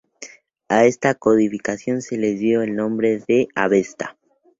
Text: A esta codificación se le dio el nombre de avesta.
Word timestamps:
A 0.67 0.85
esta 0.85 1.13
codificación 1.13 2.01
se 2.01 2.17
le 2.17 2.33
dio 2.33 2.63
el 2.63 2.75
nombre 2.75 3.19
de 3.27 3.49
avesta. 3.53 4.17